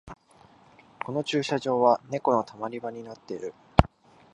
[1.05, 3.53] この駐車場はネコのたまり場になってる